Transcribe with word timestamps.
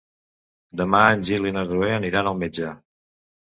Demà 0.79 1.01
en 1.17 1.21
Gil 1.29 1.45
i 1.49 1.53
na 1.59 1.63
Zoè 1.73 1.91
aniran 1.99 2.31
al 2.33 2.41
metge. 2.41 2.73